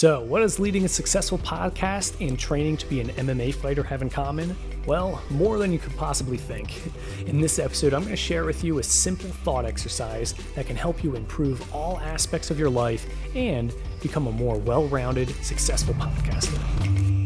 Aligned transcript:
So, 0.00 0.20
what 0.20 0.42
does 0.42 0.60
leading 0.60 0.84
a 0.84 0.88
successful 0.88 1.38
podcast 1.38 2.24
and 2.24 2.38
training 2.38 2.76
to 2.76 2.86
be 2.86 3.00
an 3.00 3.08
MMA 3.08 3.52
fighter 3.52 3.82
have 3.82 4.00
in 4.00 4.08
common? 4.08 4.56
Well, 4.86 5.20
more 5.28 5.58
than 5.58 5.72
you 5.72 5.80
could 5.80 5.96
possibly 5.96 6.36
think. 6.36 6.92
In 7.26 7.40
this 7.40 7.58
episode, 7.58 7.92
I'm 7.92 8.02
going 8.02 8.12
to 8.12 8.16
share 8.16 8.44
with 8.44 8.62
you 8.62 8.78
a 8.78 8.82
simple 8.84 9.28
thought 9.28 9.64
exercise 9.64 10.34
that 10.54 10.68
can 10.68 10.76
help 10.76 11.02
you 11.02 11.16
improve 11.16 11.74
all 11.74 11.98
aspects 11.98 12.52
of 12.52 12.60
your 12.60 12.70
life 12.70 13.08
and 13.34 13.74
become 14.00 14.28
a 14.28 14.32
more 14.32 14.58
well 14.58 14.86
rounded, 14.86 15.30
successful 15.42 15.94
podcaster. 15.94 17.17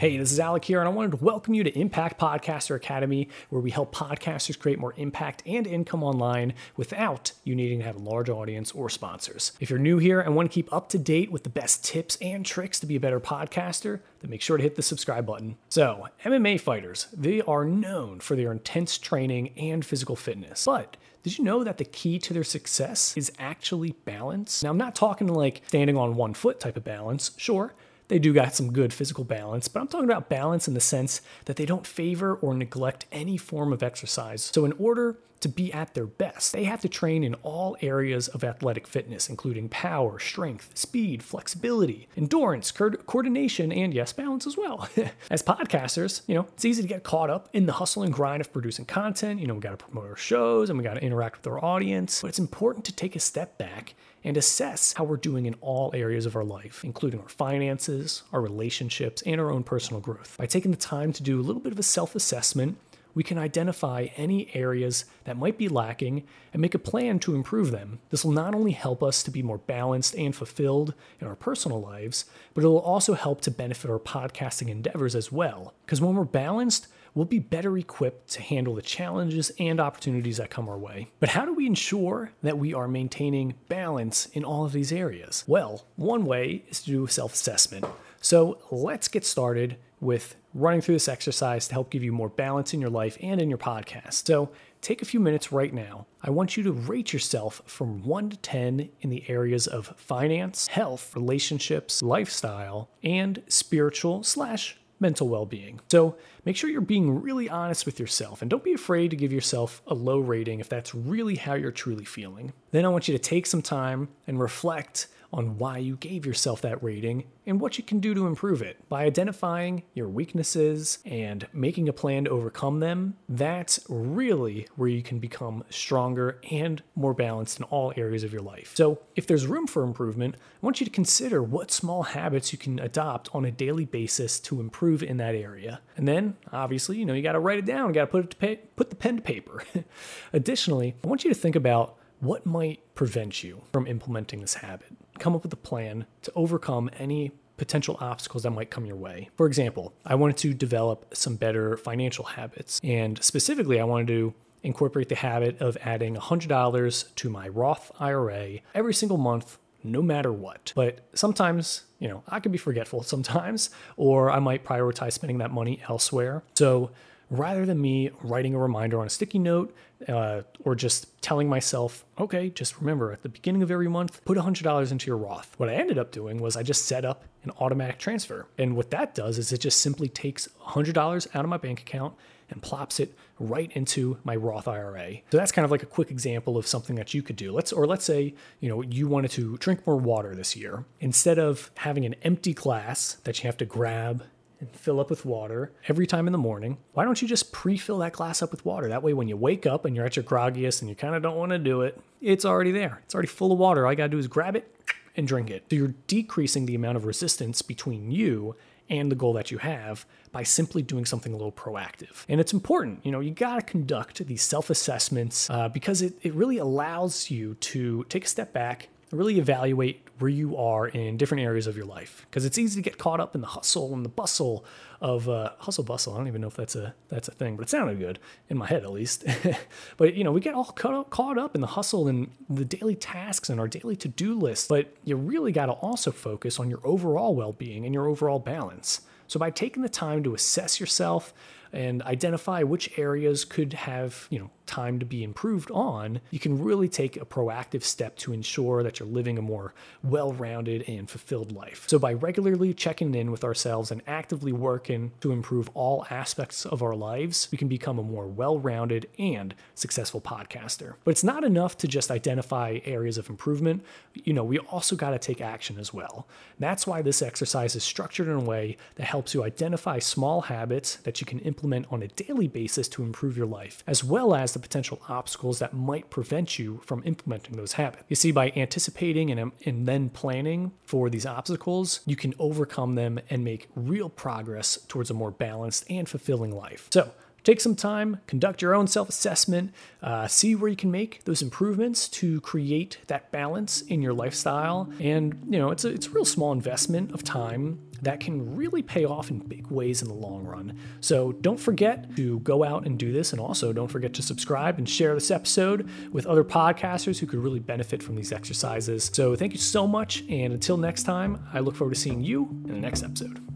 Hey, 0.00 0.16
this 0.16 0.32
is 0.32 0.40
Alec 0.40 0.64
here, 0.64 0.80
and 0.80 0.88
I 0.88 0.92
wanted 0.92 1.10
to 1.10 1.22
welcome 1.22 1.52
you 1.52 1.62
to 1.62 1.78
Impact 1.78 2.18
Podcaster 2.18 2.74
Academy, 2.74 3.28
where 3.50 3.60
we 3.60 3.70
help 3.70 3.94
podcasters 3.94 4.58
create 4.58 4.78
more 4.78 4.94
impact 4.96 5.42
and 5.44 5.66
income 5.66 6.02
online 6.02 6.54
without 6.78 7.32
you 7.44 7.54
needing 7.54 7.80
to 7.80 7.84
have 7.84 7.96
a 7.96 7.98
large 7.98 8.30
audience 8.30 8.72
or 8.72 8.88
sponsors. 8.88 9.52
If 9.60 9.68
you're 9.68 9.78
new 9.78 9.98
here 9.98 10.18
and 10.18 10.34
want 10.34 10.50
to 10.50 10.54
keep 10.54 10.72
up 10.72 10.88
to 10.88 10.98
date 10.98 11.30
with 11.30 11.42
the 11.42 11.50
best 11.50 11.84
tips 11.84 12.16
and 12.22 12.46
tricks 12.46 12.80
to 12.80 12.86
be 12.86 12.96
a 12.96 13.00
better 13.00 13.20
podcaster, 13.20 14.00
then 14.20 14.30
make 14.30 14.40
sure 14.40 14.56
to 14.56 14.62
hit 14.62 14.76
the 14.76 14.82
subscribe 14.82 15.26
button. 15.26 15.58
So, 15.68 16.08
MMA 16.24 16.58
fighters, 16.62 17.08
they 17.12 17.42
are 17.42 17.66
known 17.66 18.20
for 18.20 18.36
their 18.36 18.52
intense 18.52 18.96
training 18.96 19.50
and 19.58 19.84
physical 19.84 20.16
fitness, 20.16 20.64
but 20.64 20.96
did 21.22 21.36
you 21.36 21.44
know 21.44 21.62
that 21.62 21.76
the 21.76 21.84
key 21.84 22.18
to 22.20 22.32
their 22.32 22.42
success 22.42 23.14
is 23.18 23.30
actually 23.38 23.92
balance? 24.06 24.62
Now, 24.62 24.70
I'm 24.70 24.78
not 24.78 24.94
talking 24.94 25.28
like 25.28 25.60
standing 25.68 25.98
on 25.98 26.16
one 26.16 26.32
foot 26.32 26.58
type 26.58 26.78
of 26.78 26.84
balance, 26.84 27.32
sure 27.36 27.74
they 28.10 28.18
do 28.18 28.32
got 28.32 28.56
some 28.56 28.72
good 28.72 28.92
physical 28.92 29.22
balance, 29.22 29.68
but 29.68 29.80
I'm 29.80 29.86
talking 29.86 30.10
about 30.10 30.28
balance 30.28 30.66
in 30.66 30.74
the 30.74 30.80
sense 30.80 31.22
that 31.44 31.54
they 31.54 31.64
don't 31.64 31.86
favor 31.86 32.34
or 32.34 32.54
neglect 32.54 33.06
any 33.12 33.36
form 33.36 33.72
of 33.72 33.84
exercise. 33.84 34.42
So, 34.42 34.64
in 34.64 34.72
order 34.72 35.16
to 35.40 35.48
be 35.48 35.72
at 35.72 35.94
their 35.94 36.06
best, 36.06 36.52
they 36.52 36.64
have 36.64 36.80
to 36.82 36.88
train 36.88 37.24
in 37.24 37.34
all 37.42 37.76
areas 37.80 38.28
of 38.28 38.44
athletic 38.44 38.86
fitness, 38.86 39.28
including 39.28 39.68
power, 39.68 40.18
strength, 40.18 40.76
speed, 40.76 41.22
flexibility, 41.22 42.08
endurance, 42.16 42.70
co- 42.70 42.90
coordination, 42.90 43.72
and 43.72 43.94
yes, 43.94 44.12
balance 44.12 44.46
as 44.46 44.56
well. 44.56 44.88
as 45.30 45.42
podcasters, 45.42 46.22
you 46.26 46.34
know, 46.34 46.46
it's 46.52 46.64
easy 46.64 46.82
to 46.82 46.88
get 46.88 47.04
caught 47.04 47.30
up 47.30 47.48
in 47.52 47.66
the 47.66 47.72
hustle 47.72 48.02
and 48.02 48.12
grind 48.12 48.40
of 48.40 48.52
producing 48.52 48.84
content. 48.84 49.40
You 49.40 49.46
know, 49.46 49.54
we 49.54 49.60
got 49.60 49.78
to 49.78 49.84
promote 49.84 50.08
our 50.08 50.16
shows 50.16 50.68
and 50.68 50.78
we 50.78 50.84
got 50.84 50.94
to 50.94 51.02
interact 51.02 51.38
with 51.38 51.46
our 51.46 51.64
audience, 51.64 52.20
but 52.20 52.28
it's 52.28 52.38
important 52.38 52.84
to 52.86 52.92
take 52.92 53.16
a 53.16 53.20
step 53.20 53.56
back 53.58 53.94
and 54.22 54.36
assess 54.36 54.92
how 54.92 55.04
we're 55.04 55.16
doing 55.16 55.46
in 55.46 55.54
all 55.60 55.90
areas 55.94 56.26
of 56.26 56.36
our 56.36 56.44
life, 56.44 56.84
including 56.84 57.20
our 57.20 57.28
finances, 57.28 58.22
our 58.32 58.40
relationships, 58.40 59.22
and 59.22 59.40
our 59.40 59.50
own 59.50 59.62
personal 59.62 60.00
growth. 60.00 60.36
By 60.38 60.46
taking 60.46 60.70
the 60.70 60.76
time 60.76 61.12
to 61.14 61.22
do 61.22 61.40
a 61.40 61.42
little 61.42 61.62
bit 61.62 61.72
of 61.72 61.78
a 61.78 61.82
self 61.82 62.14
assessment, 62.14 62.76
we 63.14 63.22
can 63.22 63.38
identify 63.38 64.08
any 64.16 64.50
areas 64.54 65.04
that 65.24 65.36
might 65.36 65.58
be 65.58 65.68
lacking 65.68 66.24
and 66.52 66.60
make 66.60 66.74
a 66.74 66.78
plan 66.78 67.18
to 67.20 67.34
improve 67.34 67.70
them. 67.70 68.00
This 68.10 68.24
will 68.24 68.32
not 68.32 68.54
only 68.54 68.72
help 68.72 69.02
us 69.02 69.22
to 69.22 69.30
be 69.30 69.42
more 69.42 69.58
balanced 69.58 70.14
and 70.14 70.34
fulfilled 70.34 70.94
in 71.20 71.26
our 71.26 71.36
personal 71.36 71.80
lives, 71.80 72.24
but 72.54 72.64
it 72.64 72.68
will 72.68 72.80
also 72.80 73.14
help 73.14 73.40
to 73.42 73.50
benefit 73.50 73.90
our 73.90 73.98
podcasting 73.98 74.68
endeavors 74.68 75.14
as 75.14 75.30
well. 75.30 75.74
Because 75.84 76.00
when 76.00 76.14
we're 76.14 76.24
balanced, 76.24 76.86
we'll 77.14 77.24
be 77.24 77.38
better 77.38 77.76
equipped 77.76 78.28
to 78.30 78.42
handle 78.42 78.74
the 78.74 78.82
challenges 78.82 79.50
and 79.58 79.80
opportunities 79.80 80.36
that 80.36 80.50
come 80.50 80.68
our 80.68 80.78
way. 80.78 81.08
But 81.18 81.30
how 81.30 81.44
do 81.44 81.52
we 81.52 81.66
ensure 81.66 82.32
that 82.42 82.58
we 82.58 82.72
are 82.74 82.88
maintaining 82.88 83.54
balance 83.68 84.26
in 84.26 84.44
all 84.44 84.64
of 84.64 84.72
these 84.72 84.92
areas? 84.92 85.44
Well, 85.46 85.84
one 85.96 86.24
way 86.24 86.64
is 86.68 86.82
to 86.82 86.90
do 86.90 87.06
self 87.06 87.34
assessment. 87.34 87.84
So 88.20 88.58
let's 88.70 89.08
get 89.08 89.24
started 89.24 89.76
with 90.00 90.36
running 90.54 90.80
through 90.80 90.94
this 90.94 91.08
exercise 91.08 91.68
to 91.68 91.74
help 91.74 91.90
give 91.90 92.02
you 92.02 92.12
more 92.12 92.28
balance 92.28 92.74
in 92.74 92.80
your 92.80 92.90
life 92.90 93.16
and 93.22 93.40
in 93.40 93.48
your 93.48 93.58
podcast. 93.58 94.26
So 94.26 94.50
take 94.80 95.02
a 95.02 95.04
few 95.04 95.20
minutes 95.20 95.52
right 95.52 95.72
now. 95.72 96.06
I 96.22 96.30
want 96.30 96.56
you 96.56 96.62
to 96.64 96.72
rate 96.72 97.12
yourself 97.12 97.62
from 97.66 98.02
1 98.02 98.30
to 98.30 98.36
10 98.38 98.88
in 99.00 99.10
the 99.10 99.28
areas 99.28 99.66
of 99.66 99.94
finance, 99.96 100.66
health, 100.68 101.14
relationships, 101.14 102.02
lifestyle, 102.02 102.90
and 103.02 103.42
spiritual 103.48 104.22
slash 104.22 104.76
mental 105.00 105.28
well 105.28 105.46
being. 105.46 105.80
So 105.90 106.16
make 106.44 106.56
sure 106.56 106.68
you're 106.70 106.82
being 106.82 107.22
really 107.22 107.48
honest 107.48 107.86
with 107.86 107.98
yourself 107.98 108.42
and 108.42 108.50
don't 108.50 108.62
be 108.62 108.74
afraid 108.74 109.10
to 109.10 109.16
give 109.16 109.32
yourself 109.32 109.82
a 109.86 109.94
low 109.94 110.18
rating 110.18 110.60
if 110.60 110.68
that's 110.68 110.94
really 110.94 111.36
how 111.36 111.54
you're 111.54 111.72
truly 111.72 112.04
feeling. 112.04 112.52
Then 112.70 112.84
I 112.84 112.88
want 112.88 113.08
you 113.08 113.16
to 113.16 113.18
take 113.18 113.46
some 113.46 113.62
time 113.62 114.08
and 114.26 114.38
reflect 114.38 115.08
on 115.32 115.58
why 115.58 115.78
you 115.78 115.96
gave 115.96 116.26
yourself 116.26 116.60
that 116.62 116.82
rating 116.82 117.24
and 117.46 117.60
what 117.60 117.78
you 117.78 117.84
can 117.84 118.00
do 118.00 118.14
to 118.14 118.26
improve 118.26 118.62
it. 118.62 118.76
By 118.88 119.04
identifying 119.04 119.82
your 119.94 120.08
weaknesses 120.08 120.98
and 121.04 121.46
making 121.52 121.88
a 121.88 121.92
plan 121.92 122.24
to 122.24 122.30
overcome 122.30 122.80
them, 122.80 123.16
that's 123.28 123.80
really 123.88 124.66
where 124.76 124.88
you 124.88 125.02
can 125.02 125.18
become 125.18 125.64
stronger 125.70 126.38
and 126.50 126.82
more 126.94 127.14
balanced 127.14 127.58
in 127.58 127.64
all 127.64 127.92
areas 127.96 128.24
of 128.24 128.32
your 128.32 128.42
life. 128.42 128.72
So, 128.74 129.00
if 129.16 129.26
there's 129.26 129.46
room 129.46 129.66
for 129.66 129.82
improvement, 129.82 130.36
I 130.36 130.66
want 130.66 130.80
you 130.80 130.86
to 130.86 130.92
consider 130.92 131.42
what 131.42 131.70
small 131.70 132.04
habits 132.04 132.52
you 132.52 132.58
can 132.58 132.78
adopt 132.78 133.28
on 133.34 133.44
a 133.44 133.50
daily 133.50 133.84
basis 133.84 134.40
to 134.40 134.60
improve 134.60 135.02
in 135.02 135.16
that 135.18 135.34
area. 135.34 135.80
And 135.96 136.06
then, 136.06 136.36
obviously, 136.52 136.98
you 136.98 137.04
know, 137.04 137.14
you 137.14 137.22
got 137.22 137.32
to 137.32 137.40
write 137.40 137.58
it 137.58 137.66
down, 137.66 137.88
you 137.88 137.94
got 137.94 138.06
to 138.06 138.10
put 138.10 138.24
it 138.24 138.30
to 138.30 138.56
put 138.76 138.90
the 138.90 138.96
pen 138.96 139.16
to 139.16 139.22
paper. 139.22 139.62
Additionally, 140.32 140.94
I 141.02 141.06
want 141.06 141.24
you 141.24 141.30
to 141.30 141.38
think 141.38 141.56
about 141.56 141.96
what 142.20 142.44
might 142.44 142.94
prevent 142.94 143.42
you 143.42 143.62
from 143.72 143.86
implementing 143.86 144.40
this 144.40 144.54
habit? 144.54 144.92
Come 145.20 145.36
up 145.36 145.44
with 145.44 145.52
a 145.52 145.56
plan 145.56 146.06
to 146.22 146.32
overcome 146.34 146.90
any 146.98 147.30
potential 147.58 147.98
obstacles 148.00 148.42
that 148.44 148.50
might 148.50 148.70
come 148.70 148.86
your 148.86 148.96
way. 148.96 149.28
For 149.36 149.46
example, 149.46 149.92
I 150.04 150.14
wanted 150.14 150.38
to 150.38 150.54
develop 150.54 151.14
some 151.14 151.36
better 151.36 151.76
financial 151.76 152.24
habits, 152.24 152.80
and 152.82 153.22
specifically, 153.22 153.78
I 153.78 153.84
wanted 153.84 154.06
to 154.08 154.34
incorporate 154.62 155.10
the 155.10 155.14
habit 155.14 155.60
of 155.60 155.76
adding 155.82 156.16
$100 156.16 157.14
to 157.14 157.30
my 157.30 157.48
Roth 157.48 157.92
IRA 158.00 158.60
every 158.74 158.94
single 158.94 159.18
month 159.18 159.58
no 159.82 160.02
matter 160.02 160.32
what. 160.32 160.72
But 160.74 161.06
sometimes, 161.14 161.84
you 161.98 162.08
know, 162.08 162.22
I 162.28 162.40
could 162.40 162.52
be 162.52 162.58
forgetful 162.58 163.02
sometimes, 163.02 163.70
or 163.96 164.30
I 164.30 164.38
might 164.38 164.64
prioritize 164.64 165.12
spending 165.12 165.38
that 165.38 165.50
money 165.50 165.80
elsewhere. 165.88 166.42
So 166.54 166.90
rather 167.30 167.64
than 167.64 167.80
me 167.80 168.10
writing 168.22 168.54
a 168.54 168.58
reminder 168.58 169.00
on 169.00 169.06
a 169.06 169.10
sticky 169.10 169.38
note 169.38 169.74
uh, 170.08 170.42
or 170.64 170.74
just 170.74 171.20
telling 171.22 171.48
myself, 171.48 172.04
okay, 172.18 172.50
just 172.50 172.80
remember 172.80 173.12
at 173.12 173.22
the 173.22 173.28
beginning 173.28 173.62
of 173.62 173.70
every 173.70 173.88
month, 173.88 174.24
put 174.24 174.36
$100 174.36 174.90
into 174.90 175.06
your 175.06 175.16
Roth. 175.16 175.54
What 175.56 175.68
I 175.68 175.74
ended 175.74 175.98
up 175.98 176.10
doing 176.10 176.38
was 176.40 176.56
I 176.56 176.62
just 176.62 176.86
set 176.86 177.04
up 177.04 177.24
an 177.44 177.52
automatic 177.60 177.98
transfer. 177.98 178.46
And 178.58 178.76
what 178.76 178.90
that 178.90 179.14
does 179.14 179.38
is 179.38 179.52
it 179.52 179.58
just 179.58 179.80
simply 179.80 180.08
takes 180.08 180.48
$100 180.68 181.28
out 181.34 181.44
of 181.44 181.48
my 181.48 181.56
bank 181.56 181.80
account 181.80 182.14
and 182.50 182.60
plops 182.60 182.98
it 182.98 183.14
right 183.38 183.70
into 183.72 184.18
my 184.24 184.34
Roth 184.34 184.66
IRA. 184.66 185.18
So 185.30 185.36
that's 185.36 185.52
kind 185.52 185.64
of 185.64 185.70
like 185.70 185.82
a 185.82 185.86
quick 185.86 186.10
example 186.10 186.56
of 186.56 186.66
something 186.66 186.96
that 186.96 187.14
you 187.14 187.22
could 187.22 187.36
do. 187.36 187.52
Let's 187.52 187.72
or 187.72 187.86
let's 187.86 188.04
say, 188.04 188.34
you 188.58 188.68
know, 188.68 188.82
you 188.82 189.06
wanted 189.06 189.30
to 189.32 189.56
drink 189.58 189.86
more 189.86 189.96
water 189.96 190.34
this 190.34 190.56
year. 190.56 190.84
Instead 190.98 191.38
of 191.38 191.70
having 191.76 192.04
an 192.04 192.16
empty 192.22 192.52
glass 192.52 193.14
that 193.24 193.38
you 193.38 193.46
have 193.46 193.56
to 193.58 193.64
grab 193.64 194.24
and 194.60 194.70
fill 194.76 195.00
up 195.00 195.10
with 195.10 195.24
water 195.24 195.72
every 195.88 196.06
time 196.06 196.26
in 196.28 196.32
the 196.32 196.38
morning. 196.38 196.78
Why 196.92 197.04
don't 197.04 197.20
you 197.20 197.26
just 197.26 197.52
pre 197.52 197.76
fill 197.76 197.98
that 197.98 198.12
glass 198.12 198.42
up 198.42 198.50
with 198.50 198.64
water? 198.64 198.88
That 198.88 199.02
way, 199.02 199.12
when 199.14 199.28
you 199.28 199.36
wake 199.36 199.66
up 199.66 199.84
and 199.84 199.96
you're 199.96 200.06
at 200.06 200.16
your 200.16 200.24
groggiest 200.24 200.80
and 200.80 200.88
you 200.88 200.94
kind 200.94 201.14
of 201.14 201.22
don't 201.22 201.36
want 201.36 201.50
to 201.50 201.58
do 201.58 201.82
it, 201.82 202.00
it's 202.20 202.44
already 202.44 202.72
there. 202.72 203.00
It's 203.04 203.14
already 203.14 203.28
full 203.28 203.52
of 203.52 203.58
water. 203.58 203.86
All 203.86 203.92
you 203.92 203.96
got 203.96 204.04
to 204.04 204.10
do 204.10 204.18
is 204.18 204.26
grab 204.26 204.56
it 204.56 204.74
and 205.16 205.26
drink 205.26 205.50
it. 205.50 205.64
So 205.70 205.76
you're 205.76 205.94
decreasing 206.06 206.66
the 206.66 206.74
amount 206.74 206.96
of 206.96 207.04
resistance 207.04 207.62
between 207.62 208.10
you 208.10 208.54
and 208.88 209.10
the 209.10 209.16
goal 209.16 209.32
that 209.34 209.50
you 209.50 209.58
have 209.58 210.04
by 210.32 210.42
simply 210.42 210.82
doing 210.82 211.04
something 211.04 211.32
a 211.32 211.36
little 211.36 211.52
proactive. 211.52 212.24
And 212.28 212.40
it's 212.40 212.52
important, 212.52 213.04
you 213.04 213.12
know, 213.12 213.20
you 213.20 213.30
got 213.30 213.56
to 213.56 213.62
conduct 213.62 214.26
these 214.26 214.42
self 214.42 214.68
assessments 214.68 215.48
uh, 215.48 215.68
because 215.68 216.02
it, 216.02 216.14
it 216.22 216.34
really 216.34 216.58
allows 216.58 217.30
you 217.30 217.54
to 217.54 218.04
take 218.08 218.24
a 218.24 218.28
step 218.28 218.52
back 218.52 218.88
really 219.12 219.38
evaluate 219.38 220.06
where 220.18 220.28
you 220.28 220.56
are 220.56 220.86
in 220.86 221.16
different 221.16 221.42
areas 221.42 221.66
of 221.66 221.76
your 221.76 221.86
life 221.86 222.26
because 222.28 222.44
it's 222.44 222.58
easy 222.58 222.80
to 222.80 222.88
get 222.88 222.98
caught 222.98 223.20
up 223.20 223.34
in 223.34 223.40
the 223.40 223.46
hustle 223.46 223.92
and 223.94 224.04
the 224.04 224.08
bustle 224.10 224.64
of 225.00 225.28
uh, 225.28 225.50
hustle 225.58 225.82
bustle. 225.82 226.14
I 226.14 226.18
don't 226.18 226.28
even 226.28 226.40
know 226.40 226.46
if 226.46 226.54
that's 226.54 226.76
a 226.76 226.94
that's 227.08 227.26
a 227.26 227.32
thing, 227.32 227.56
but 227.56 227.62
it 227.62 227.70
sounded 227.70 227.98
good 227.98 228.18
in 228.48 228.56
my 228.56 228.66
head 228.66 228.82
at 228.82 228.92
least. 228.92 229.24
but 229.96 230.14
you 230.14 230.22
know, 230.22 230.32
we 230.32 230.40
get 230.40 230.54
all 230.54 230.64
caught 230.64 230.94
up, 230.94 231.10
caught 231.10 231.38
up 231.38 231.54
in 231.54 231.60
the 231.60 231.68
hustle 231.68 232.06
and 232.06 232.30
the 232.48 232.64
daily 232.64 232.94
tasks 232.94 233.50
and 233.50 233.58
our 233.58 233.68
daily 233.68 233.96
to 233.96 234.08
do 234.08 234.38
list. 234.38 234.68
But 234.68 234.94
you 235.04 235.16
really 235.16 235.52
got 235.52 235.66
to 235.66 235.72
also 235.72 236.12
focus 236.12 236.60
on 236.60 236.70
your 236.70 236.80
overall 236.84 237.34
well 237.34 237.52
being 237.52 237.84
and 237.84 237.94
your 237.94 238.06
overall 238.06 238.38
balance. 238.38 239.00
So 239.26 239.38
by 239.38 239.50
taking 239.50 239.82
the 239.82 239.88
time 239.88 240.22
to 240.24 240.34
assess 240.34 240.80
yourself 240.80 241.32
and 241.72 242.02
identify 242.02 242.62
which 242.64 242.98
areas 242.98 243.44
could 243.44 243.72
have, 243.74 244.26
you 244.28 244.40
know, 244.40 244.50
time 244.70 245.00
to 245.00 245.04
be 245.04 245.24
improved 245.24 245.70
on, 245.72 246.20
you 246.30 246.38
can 246.38 246.62
really 246.62 246.88
take 246.88 247.16
a 247.16 247.26
proactive 247.26 247.82
step 247.82 248.16
to 248.18 248.32
ensure 248.32 248.82
that 248.82 249.00
you're 249.00 249.08
living 249.08 249.36
a 249.36 249.42
more 249.42 249.74
well 250.02 250.32
rounded 250.32 250.84
and 250.88 251.10
fulfilled 251.10 251.52
life. 251.52 251.84
So, 251.88 251.98
by 251.98 252.12
regularly 252.12 252.72
checking 252.72 253.14
in 253.14 253.30
with 253.32 253.42
ourselves 253.42 253.90
and 253.90 254.00
actively 254.06 254.52
working 254.52 255.12
to 255.20 255.32
improve 255.32 255.68
all 255.74 256.06
aspects 256.08 256.64
of 256.64 256.82
our 256.82 256.94
lives, 256.94 257.48
we 257.50 257.58
can 257.58 257.68
become 257.68 257.98
a 257.98 258.02
more 258.02 258.28
well 258.28 258.58
rounded 258.58 259.08
and 259.18 259.54
successful 259.74 260.20
podcaster. 260.20 260.94
But 261.04 261.12
it's 261.12 261.24
not 261.24 261.42
enough 261.42 261.76
to 261.78 261.88
just 261.88 262.10
identify 262.10 262.78
areas 262.84 263.18
of 263.18 263.28
improvement. 263.28 263.82
You 264.14 264.32
know, 264.32 264.44
we 264.44 264.58
also 264.58 264.94
got 264.94 265.10
to 265.10 265.18
take 265.18 265.40
action 265.40 265.78
as 265.78 265.92
well. 265.92 266.28
That's 266.58 266.86
why 266.86 267.02
this 267.02 267.22
exercise 267.22 267.74
is 267.74 267.82
structured 267.82 268.28
in 268.28 268.34
a 268.34 268.40
way 268.40 268.76
that 268.94 269.04
helps 269.04 269.34
you 269.34 269.42
identify 269.42 269.98
small 269.98 270.42
habits 270.42 270.96
that 270.96 271.20
you 271.20 271.26
can 271.26 271.40
implement 271.40 271.86
on 271.90 272.02
a 272.02 272.08
daily 272.08 272.46
basis 272.46 272.88
to 272.88 273.02
improve 273.02 273.36
your 273.36 273.46
life, 273.46 273.82
as 273.86 274.04
well 274.04 274.34
as 274.34 274.52
the 274.60 274.68
potential 274.68 275.00
obstacles 275.08 275.58
that 275.58 275.74
might 275.74 276.10
prevent 276.10 276.58
you 276.58 276.80
from 276.84 277.02
implementing 277.04 277.56
those 277.56 277.72
habits. 277.72 278.04
You 278.08 278.16
see, 278.16 278.32
by 278.32 278.52
anticipating 278.56 279.30
and, 279.30 279.52
and 279.64 279.86
then 279.86 280.10
planning 280.10 280.72
for 280.84 281.08
these 281.10 281.26
obstacles, 281.26 282.00
you 282.06 282.16
can 282.16 282.34
overcome 282.38 282.94
them 282.94 283.20
and 283.30 283.44
make 283.44 283.68
real 283.74 284.08
progress 284.08 284.78
towards 284.88 285.10
a 285.10 285.14
more 285.14 285.30
balanced 285.30 285.84
and 285.90 286.08
fulfilling 286.08 286.54
life. 286.54 286.88
So, 286.90 287.10
Take 287.42 287.60
some 287.60 287.74
time, 287.74 288.20
conduct 288.26 288.60
your 288.60 288.74
own 288.74 288.86
self 288.86 289.08
assessment, 289.08 289.72
uh, 290.02 290.28
see 290.28 290.54
where 290.54 290.68
you 290.68 290.76
can 290.76 290.90
make 290.90 291.24
those 291.24 291.40
improvements 291.40 292.08
to 292.10 292.40
create 292.42 292.98
that 293.06 293.32
balance 293.32 293.80
in 293.82 294.02
your 294.02 294.12
lifestyle. 294.12 294.92
And, 295.00 295.46
you 295.48 295.58
know, 295.58 295.70
it's 295.70 295.84
a, 295.84 295.88
it's 295.88 296.06
a 296.06 296.10
real 296.10 296.24
small 296.26 296.52
investment 296.52 297.12
of 297.12 297.24
time 297.24 297.80
that 298.02 298.20
can 298.20 298.56
really 298.56 298.82
pay 298.82 299.04
off 299.04 299.30
in 299.30 299.38
big 299.38 299.66
ways 299.68 300.02
in 300.02 300.08
the 300.08 300.14
long 300.14 300.44
run. 300.44 300.76
So 301.00 301.32
don't 301.32 301.58
forget 301.58 302.14
to 302.16 302.40
go 302.40 302.64
out 302.64 302.86
and 302.86 302.98
do 302.98 303.12
this. 303.12 303.32
And 303.32 303.40
also 303.40 303.72
don't 303.72 303.88
forget 303.88 304.14
to 304.14 304.22
subscribe 304.22 304.78
and 304.78 304.88
share 304.88 305.14
this 305.14 305.30
episode 305.30 305.88
with 306.12 306.26
other 306.26 306.44
podcasters 306.44 307.18
who 307.18 307.26
could 307.26 307.40
really 307.40 307.60
benefit 307.60 308.02
from 308.02 308.16
these 308.16 308.32
exercises. 308.32 309.10
So 309.12 309.36
thank 309.36 309.52
you 309.52 309.58
so 309.58 309.86
much. 309.86 310.24
And 310.28 310.52
until 310.52 310.76
next 310.76 311.04
time, 311.04 311.44
I 311.52 311.60
look 311.60 311.76
forward 311.76 311.94
to 311.94 312.00
seeing 312.00 312.22
you 312.22 312.48
in 312.66 312.74
the 312.74 312.80
next 312.80 313.02
episode. 313.02 313.49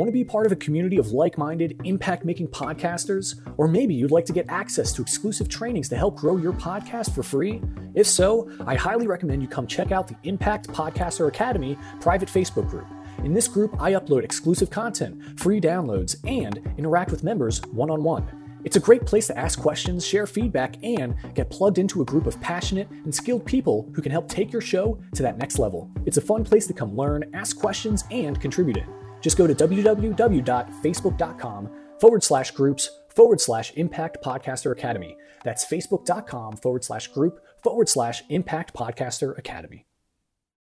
Want 0.00 0.08
to 0.08 0.12
be 0.12 0.24
part 0.24 0.46
of 0.46 0.52
a 0.52 0.56
community 0.56 0.96
of 0.96 1.12
like 1.12 1.36
minded, 1.36 1.78
impact 1.84 2.24
making 2.24 2.48
podcasters? 2.48 3.38
Or 3.58 3.68
maybe 3.68 3.92
you'd 3.92 4.10
like 4.10 4.24
to 4.24 4.32
get 4.32 4.46
access 4.48 4.94
to 4.94 5.02
exclusive 5.02 5.50
trainings 5.50 5.90
to 5.90 5.96
help 5.98 6.16
grow 6.16 6.38
your 6.38 6.54
podcast 6.54 7.14
for 7.14 7.22
free? 7.22 7.60
If 7.92 8.06
so, 8.06 8.50
I 8.66 8.76
highly 8.76 9.06
recommend 9.06 9.42
you 9.42 9.48
come 9.48 9.66
check 9.66 9.92
out 9.92 10.08
the 10.08 10.16
Impact 10.22 10.68
Podcaster 10.68 11.28
Academy 11.28 11.76
private 12.00 12.30
Facebook 12.30 12.70
group. 12.70 12.86
In 13.24 13.34
this 13.34 13.46
group, 13.46 13.76
I 13.78 13.92
upload 13.92 14.24
exclusive 14.24 14.70
content, 14.70 15.38
free 15.38 15.60
downloads, 15.60 16.16
and 16.24 16.66
interact 16.78 17.10
with 17.10 17.22
members 17.22 17.60
one 17.66 17.90
on 17.90 18.02
one. 18.02 18.26
It's 18.64 18.76
a 18.76 18.80
great 18.80 19.04
place 19.04 19.26
to 19.26 19.36
ask 19.36 19.60
questions, 19.60 20.06
share 20.06 20.26
feedback, 20.26 20.82
and 20.82 21.14
get 21.34 21.50
plugged 21.50 21.76
into 21.76 22.00
a 22.00 22.06
group 22.06 22.26
of 22.26 22.40
passionate 22.40 22.88
and 22.88 23.14
skilled 23.14 23.44
people 23.44 23.90
who 23.92 24.00
can 24.00 24.12
help 24.12 24.30
take 24.30 24.50
your 24.50 24.62
show 24.62 24.98
to 25.14 25.22
that 25.22 25.36
next 25.36 25.58
level. 25.58 25.90
It's 26.06 26.16
a 26.16 26.22
fun 26.22 26.42
place 26.42 26.66
to 26.68 26.72
come 26.72 26.96
learn, 26.96 27.30
ask 27.34 27.58
questions, 27.58 28.04
and 28.10 28.40
contribute 28.40 28.78
in. 28.78 28.99
Just 29.20 29.36
go 29.36 29.46
to 29.46 29.54
www.facebook.com 29.54 31.70
forward 32.00 32.24
slash 32.24 32.50
groups 32.52 32.90
forward 33.08 33.40
slash 33.40 33.72
impact 33.74 34.18
podcaster 34.24 34.72
academy. 34.72 35.16
That's 35.44 35.66
facebook.com 35.66 36.56
forward 36.56 36.84
slash 36.84 37.08
group 37.08 37.40
forward 37.62 37.88
slash 37.88 38.22
impact 38.28 38.74
podcaster 38.74 39.38
academy. 39.38 39.86